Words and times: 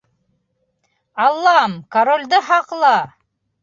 —Аллам, 1.27 1.73
королде 1.97 2.45
һаҡла! 2.53 2.95